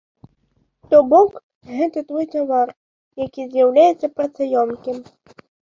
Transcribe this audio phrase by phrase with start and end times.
[0.93, 1.31] То бок,
[1.81, 2.69] гэта той тавар,
[3.27, 4.97] які з'яўляецца працаёмкім.